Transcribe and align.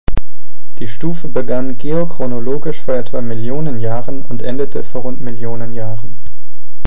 Die 0.79 0.87
Stufe 0.87 1.27
begann 1.27 1.77
geochronologisch 1.77 2.81
vor 2.81 2.95
etwa 2.95 3.21
Millionen 3.21 3.77
Jahren 3.77 4.23
und 4.23 4.41
endete 4.41 4.81
vor 4.81 5.01
rund 5.01 5.21
Millionen 5.21 5.73
Jahren. 5.73 6.19